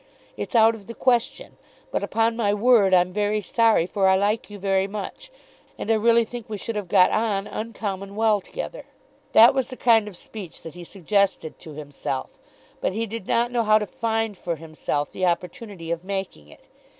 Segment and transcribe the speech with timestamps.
[0.35, 1.57] It's out of the question.
[1.91, 5.29] But, upon my word, I'm very sorry, for I like you very much,
[5.77, 8.85] and I really think we should have got on uncommon well together."
[9.33, 12.39] That was the kind of speech that he suggested to himself,
[12.79, 16.65] but he did not know how to find for himself the opportunity of making it.